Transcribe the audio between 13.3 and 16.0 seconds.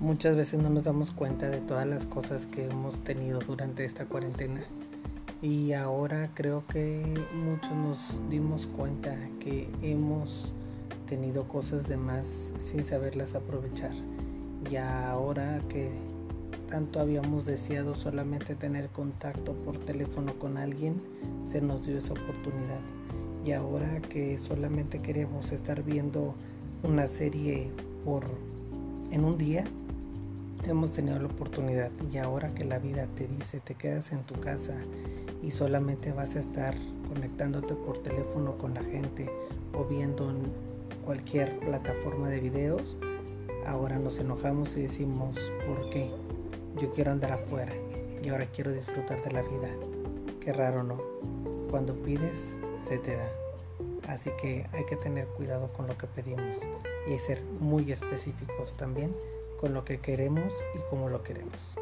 aprovechar. Y ahora que